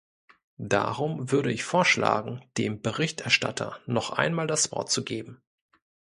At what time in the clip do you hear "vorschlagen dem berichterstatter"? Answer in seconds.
1.63-3.79